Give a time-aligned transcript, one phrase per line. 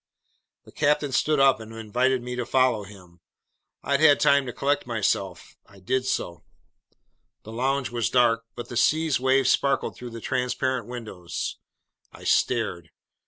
[0.65, 3.19] The captain stood up and invited me to follow him.
[3.83, 5.55] I'd had time to collect myself.
[5.67, 6.43] I did so.
[7.43, 11.59] The lounge was dark, but the sea's waves sparkled through the transparent windows.
[12.11, 12.89] I stared.